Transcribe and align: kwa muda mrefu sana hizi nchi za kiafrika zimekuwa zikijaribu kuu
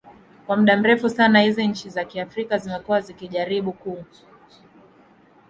kwa 0.47 0.57
muda 0.57 0.77
mrefu 0.77 1.09
sana 1.09 1.41
hizi 1.41 1.67
nchi 1.67 1.89
za 1.89 2.05
kiafrika 2.05 2.57
zimekuwa 2.57 3.01
zikijaribu 3.01 3.71
kuu 3.73 4.03